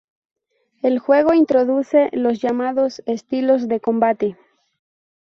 El 0.81 0.97
juego 0.97 1.35
introduce 1.35 2.09
los 2.13 2.41
llamados 2.41 3.03
"estilos 3.05 3.67
de 3.67 3.79
combate". 3.79 4.35